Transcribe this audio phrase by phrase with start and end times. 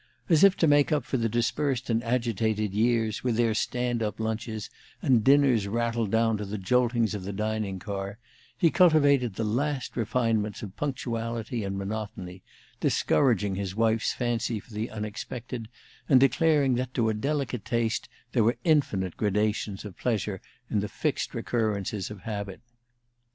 [0.29, 4.19] As if to make up for the dispersed and agitated years, with their "stand up"
[4.19, 4.67] lunches
[4.99, 8.17] and dinners rattled down to the joltings of the dining car,
[8.57, 12.41] he cultivated the last refinements of punctuality and monotony,
[12.79, 15.67] discouraging his wife's fancy for the unexpected;
[16.09, 20.89] and declaring that to a delicate taste there were infinite gradations of pleasure in the
[20.89, 22.59] fixed recurrences of habit.